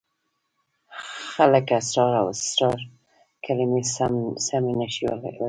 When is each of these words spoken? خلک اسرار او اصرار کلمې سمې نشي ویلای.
خلک 1.33 1.67
اسرار 1.79 2.13
او 2.21 2.27
اصرار 2.35 2.79
کلمې 3.45 3.81
سمې 4.47 4.73
نشي 4.81 5.03
ویلای. 5.07 5.35